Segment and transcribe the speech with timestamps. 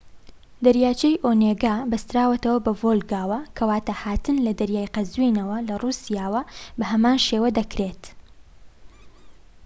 [0.65, 6.41] دەریاچەی ئۆنێگا بەستراوەتەوە بە ڤۆڵگاوە کەواتە هاتن لە دەریای قەزوینەوە لە رووسیاوە
[6.79, 8.03] بەهەمان شێوە دەکرێت